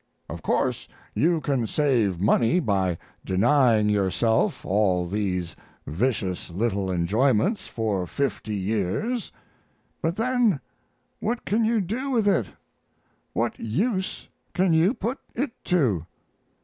Of 0.27 0.41
course 0.41 0.87
you 1.13 1.41
can 1.41 1.67
save 1.67 2.19
money 2.19 2.59
by 2.59 2.97
denying 3.23 3.87
yourself 3.87 4.65
all 4.65 5.07
these 5.07 5.55
vicious 5.85 6.49
little 6.49 6.89
enjoyments 6.91 7.67
for 7.67 8.07
fifty 8.07 8.55
years; 8.55 9.31
but 10.01 10.15
then 10.15 10.59
what 11.19 11.45
can 11.45 11.65
you 11.65 11.81
do 11.81 12.09
with 12.09 12.27
it? 12.27 12.47
What 13.33 13.59
use 13.59 14.27
can 14.55 14.73
you 14.73 14.95
put 14.95 15.19
it 15.35 15.51
to? 15.65 16.07